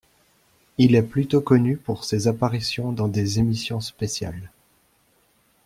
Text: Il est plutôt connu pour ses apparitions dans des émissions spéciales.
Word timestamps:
Il 0.79 0.95
est 0.95 1.03
plutôt 1.03 1.41
connu 1.41 1.77
pour 1.77 2.05
ses 2.05 2.27
apparitions 2.27 2.91
dans 2.91 3.07
des 3.07 3.37
émissions 3.37 3.81
spéciales. 3.81 4.49